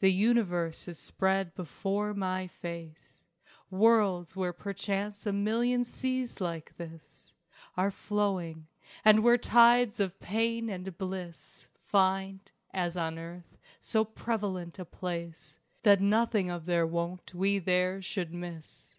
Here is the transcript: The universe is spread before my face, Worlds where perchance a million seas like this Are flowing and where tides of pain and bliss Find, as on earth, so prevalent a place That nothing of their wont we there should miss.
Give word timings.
The 0.00 0.10
universe 0.10 0.88
is 0.88 0.98
spread 0.98 1.54
before 1.54 2.14
my 2.14 2.46
face, 2.46 3.20
Worlds 3.70 4.34
where 4.34 4.54
perchance 4.54 5.26
a 5.26 5.32
million 5.34 5.84
seas 5.84 6.40
like 6.40 6.74
this 6.78 7.34
Are 7.76 7.90
flowing 7.90 8.68
and 9.04 9.22
where 9.22 9.36
tides 9.36 10.00
of 10.00 10.18
pain 10.20 10.70
and 10.70 10.96
bliss 10.96 11.66
Find, 11.74 12.40
as 12.72 12.96
on 12.96 13.18
earth, 13.18 13.58
so 13.78 14.06
prevalent 14.06 14.78
a 14.78 14.86
place 14.86 15.58
That 15.82 16.00
nothing 16.00 16.48
of 16.48 16.64
their 16.64 16.86
wont 16.86 17.34
we 17.34 17.58
there 17.58 18.00
should 18.00 18.32
miss. 18.32 18.90